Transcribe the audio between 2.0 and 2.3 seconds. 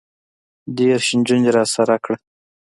کړه.